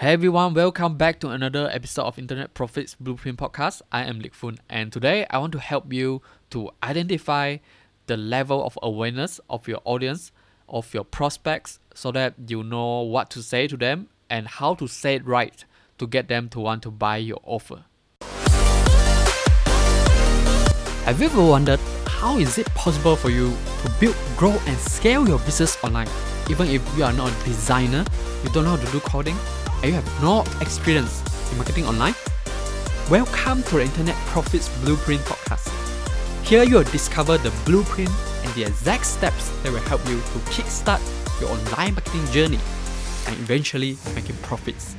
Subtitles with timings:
[0.00, 3.82] Hey everyone, welcome back to another episode of Internet Profits Blueprint Podcast.
[3.92, 7.58] I am Lik Fun, and today I want to help you to identify
[8.06, 10.32] the level of awareness of your audience,
[10.70, 14.88] of your prospects, so that you know what to say to them and how to
[14.88, 15.66] say it right
[15.98, 17.84] to get them to want to buy your offer.
[21.04, 23.50] Have you ever wondered how is it possible for you
[23.82, 26.08] to build, grow, and scale your business online?
[26.48, 28.02] Even if you are not a designer,
[28.42, 29.36] you don't know how to do coding,
[29.82, 32.14] and you have no experience in marketing online?
[33.08, 35.72] Welcome to the Internet Profits Blueprint Podcast.
[36.44, 38.10] Here you will discover the blueprint
[38.44, 41.00] and the exact steps that will help you to kickstart
[41.40, 42.58] your online marketing journey
[43.26, 44.96] and eventually making profits.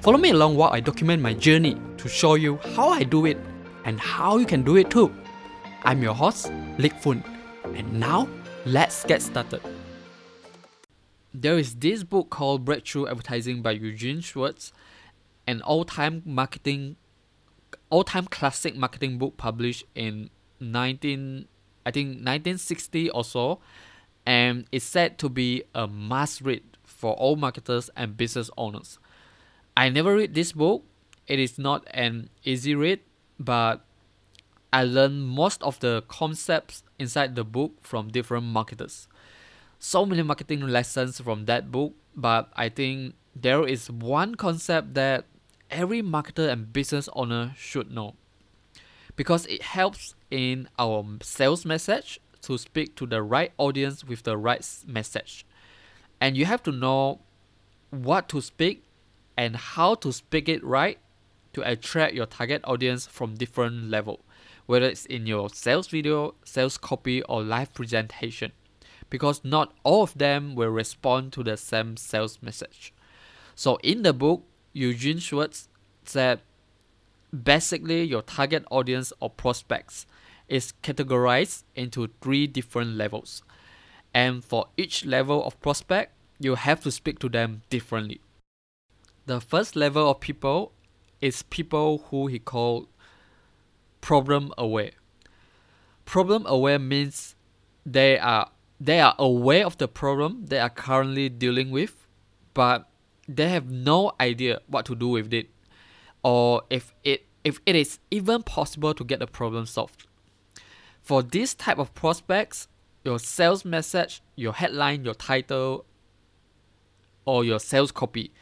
[0.00, 3.38] Follow me along while I document my journey to show you how I do it
[3.84, 5.14] and how you can do it too.
[5.84, 7.22] I'm your host, Lik Fun,
[7.74, 8.28] and now
[8.66, 9.62] let's get started
[11.32, 14.72] there is this book called Breakthrough Advertising by Eugene Schwartz,
[15.46, 16.96] an all-time marketing,
[17.90, 21.46] all-time classic marketing book published in 19,
[21.84, 23.60] I think 1960 or so,
[24.24, 28.98] and it's said to be a must read for all marketers and business owners.
[29.76, 30.84] I never read this book.
[31.26, 33.00] It is not an easy read,
[33.38, 33.84] but
[34.72, 39.08] I learned most of the concepts inside the book from different marketers
[39.78, 45.24] so many marketing lessons from that book, but I think there is one concept that
[45.70, 48.14] every marketer and business owner should know
[49.14, 54.36] because it helps in our sales message to speak to the right audience with the
[54.36, 55.44] right message.
[56.20, 57.20] And you have to know
[57.90, 58.84] what to speak
[59.36, 60.98] and how to speak it right
[61.52, 64.20] to attract your target audience from different level,
[64.66, 68.52] whether it's in your sales video, sales copy or live presentation
[69.10, 72.92] because not all of them will respond to the same sales message.
[73.54, 75.68] So in the book, Eugene Schwartz
[76.04, 76.40] said
[77.32, 80.06] basically your target audience or prospects
[80.48, 83.42] is categorized into three different levels.
[84.14, 88.20] And for each level of prospect, you have to speak to them differently.
[89.26, 90.72] The first level of people
[91.20, 92.88] is people who he called
[94.00, 94.92] problem aware.
[96.04, 97.34] Problem aware means
[97.84, 102.06] they are they are aware of the problem they are currently dealing with,
[102.54, 102.88] but
[103.28, 105.50] they have no idea what to do with it,
[106.22, 110.06] or if it if it is even possible to get the problem solved.
[111.00, 112.68] For this type of prospects,
[113.04, 115.86] your sales message, your headline, your title,
[117.24, 118.32] or your sales copy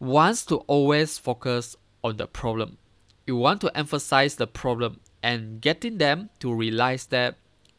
[0.00, 2.78] wants to always focus on the problem.
[3.26, 7.36] You want to emphasize the problem and getting them to realize that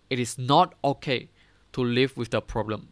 [0.10, 1.30] it is not okay
[1.76, 2.88] to live with the problem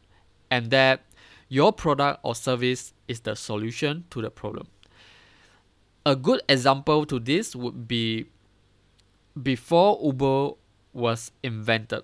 [0.51, 1.05] and that
[1.47, 4.67] your product or service is the solution to the problem.
[6.05, 8.25] A good example to this would be
[9.41, 10.55] before Uber
[10.91, 12.03] was invented.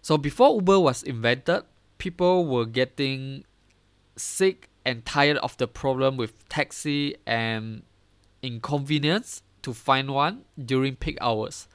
[0.00, 1.64] So before Uber was invented,
[1.98, 3.44] people were getting
[4.14, 7.82] sick and tired of the problem with taxi and
[8.42, 11.66] inconvenience to find one during peak hours.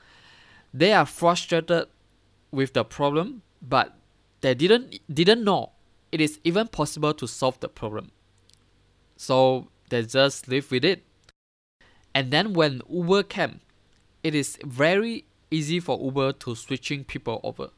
[0.74, 1.88] They are frustrated
[2.50, 3.96] with the problem but
[4.42, 5.72] they didn't didn't know
[6.12, 8.12] it is even possible to solve the problem.
[9.18, 11.04] So they just live with it.
[12.16, 13.62] And then when Uber came,
[14.24, 17.70] it is very easy for Uber to switching people over.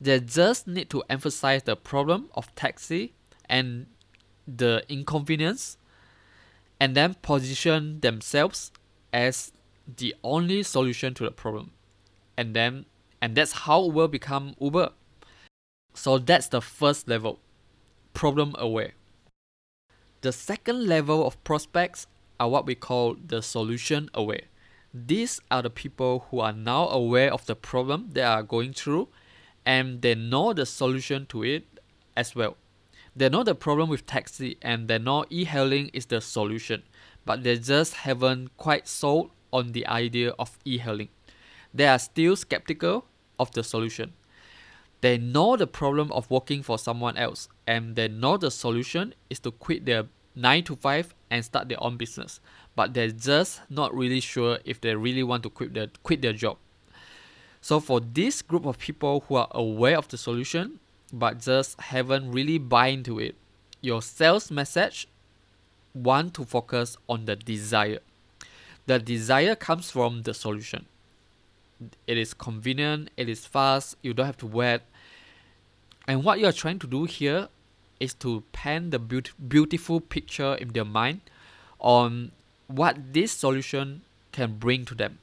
[0.00, 3.12] They just need to emphasize the problem of taxi
[3.48, 3.86] and
[4.46, 5.76] the inconvenience
[6.80, 8.70] and then position themselves
[9.12, 9.52] as
[9.96, 11.72] the only solution to the problem.
[12.36, 12.86] And then
[13.20, 14.90] and that's how Uber become Uber.
[15.98, 17.40] So that's the first level,
[18.14, 18.92] problem aware.
[20.20, 22.06] The second level of prospects
[22.38, 24.42] are what we call the solution aware.
[24.94, 29.08] These are the people who are now aware of the problem they are going through
[29.66, 31.64] and they know the solution to it
[32.16, 32.56] as well.
[33.16, 36.84] They know the problem with taxi and they know e-hailing is the solution,
[37.24, 41.08] but they just haven't quite sold on the idea of e-hailing.
[41.74, 43.04] They are still skeptical
[43.36, 44.12] of the solution.
[45.00, 49.38] They know the problem of working for someone else and they know the solution is
[49.40, 50.04] to quit their
[50.34, 52.40] 9 to 5 and start their own business.
[52.74, 56.32] But they're just not really sure if they really want to quit their quit their
[56.32, 56.58] job.
[57.60, 60.80] So for this group of people who are aware of the solution
[61.12, 63.34] but just haven't really buy into it,
[63.80, 65.08] your sales message
[65.94, 68.00] want to focus on the desire.
[68.86, 70.86] The desire comes from the solution
[72.06, 74.80] it is convenient, it is fast, you don't have to wait.
[76.06, 77.48] And what you are trying to do here
[78.00, 81.20] is to paint the beaut- beautiful picture in their mind
[81.78, 82.32] on
[82.66, 84.02] what this solution
[84.32, 85.18] can bring to them.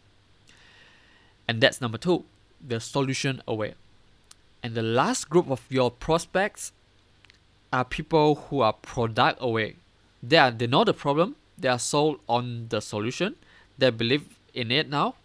[1.47, 2.25] And that's number two,
[2.65, 3.75] the solution aware.
[4.63, 6.71] And the last group of your prospects
[7.71, 9.73] are people who are product aware.
[10.23, 13.35] They are they know the problem, they are sold on the solution,
[13.77, 15.15] they believe in it now.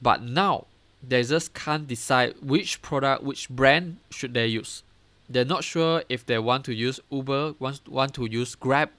[0.00, 0.66] But now
[1.02, 4.82] they just can't decide which product, which brand should they use.
[5.28, 8.90] They're not sure if they want to use Uber, want, want to use Grab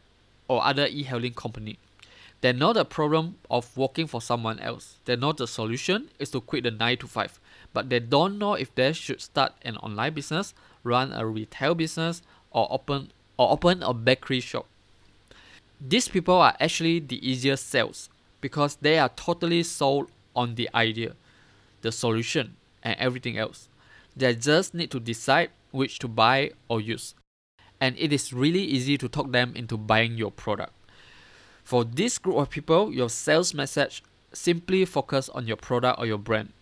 [0.48, 1.78] or other e-hailing company.
[2.42, 4.98] They know the problem of working for someone else.
[5.06, 7.40] They know the solution is to quit the 9 to 5,
[7.74, 10.54] but they don't know if they should start an online business,
[10.84, 12.22] run a retail business,
[12.52, 14.66] or open or open a bakery shop.
[15.80, 18.10] These people are actually the easiest sales
[18.42, 21.14] because they are totally sold on the idea,
[21.82, 23.68] the solution, and everything else.
[24.16, 27.16] They just need to decide which to buy or use.
[27.82, 30.74] And it is really easy to talk them into buying your product.
[31.64, 34.02] For this group of people, your sales message
[34.32, 36.54] simply focus on your product or your brand.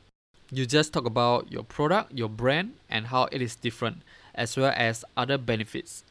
[0.51, 4.01] You just talk about your product, your brand, and how it is different,
[4.33, 6.04] as well as other benefits.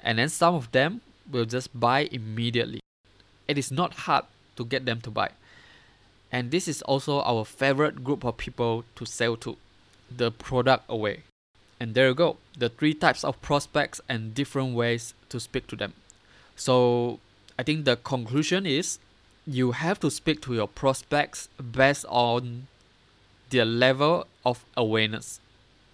[0.00, 1.00] And then some of them
[1.30, 2.80] will just buy immediately.
[3.46, 4.24] It is not hard
[4.56, 5.30] to get them to buy.
[6.30, 9.56] And this is also our favorite group of people to sell to
[10.14, 11.18] the product aware.
[11.80, 15.76] And there you go, the three types of prospects and different ways to speak to
[15.76, 15.94] them.
[16.56, 17.20] So
[17.58, 18.98] I think the conclusion is
[19.46, 22.66] you have to speak to your prospects based on
[23.50, 25.40] their level of awareness,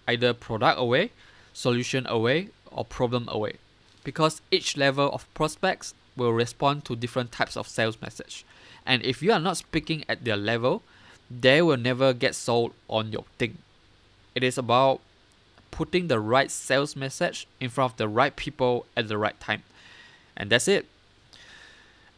[0.07, 1.09] either product aware,
[1.53, 3.55] solution aware, or problem aware.
[4.03, 8.45] Because each level of prospects will respond to different types of sales message.
[8.85, 10.83] And if you are not speaking at their level,
[11.29, 13.57] they will never get sold on your thing.
[14.35, 15.01] It is about
[15.71, 19.63] putting the right sales message in front of the right people at the right time.
[20.37, 20.85] And that's it.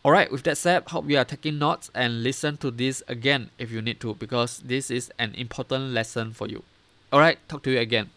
[0.06, 3.72] Alright, with that said, hope you are taking notes and listen to this again if
[3.72, 6.64] you need to because this is an important lesson for you.
[7.12, 8.10] Alright, talk to you again.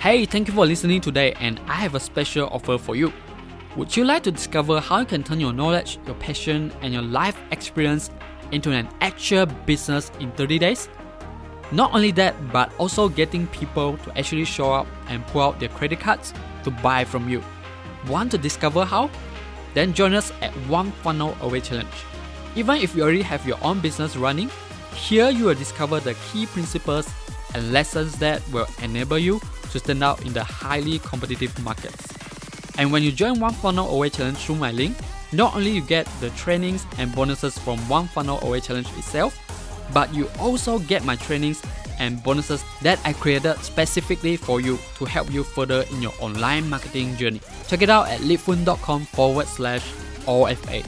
[0.00, 3.12] Hey, thank you for listening today, and I have a special offer for you.
[3.76, 7.02] Would you like to discover how you can turn your knowledge, your passion, and your
[7.02, 8.10] life experience
[8.50, 10.88] into an actual business in 30 days?
[11.72, 15.68] Not only that, but also getting people to actually show up and pull out their
[15.68, 16.32] credit cards
[16.64, 17.42] to buy from you.
[18.08, 19.10] Want to discover how?
[19.74, 21.86] Then join us at One Funnel Away Challenge.
[22.54, 24.48] Even if you already have your own business running,
[24.94, 27.12] here you will discover the key principles
[27.54, 29.38] and lessons that will enable you
[29.70, 32.15] to stand out in the highly competitive markets.
[32.78, 34.96] And when you join One Funnel Away Challenge through my link,
[35.32, 39.38] not only you get the trainings and bonuses from One Funnel Away Challenge itself,
[39.92, 41.62] but you also get my trainings
[41.98, 46.68] and bonuses that I created specifically for you to help you further in your online
[46.68, 47.40] marketing journey.
[47.66, 49.90] Check it out at likfun.com forward slash
[50.26, 50.86] OFA.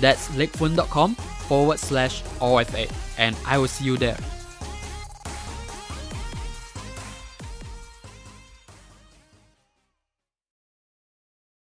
[0.00, 2.90] That's likfun.com forward slash OFA.
[3.18, 4.16] And I will see you there.